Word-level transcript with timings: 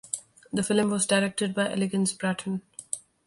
The 0.51 0.63
film 0.63 0.89
was 0.89 1.05
directed 1.05 1.53
by 1.53 1.69
Elegance 1.71 2.11
Bratton. 2.13 2.63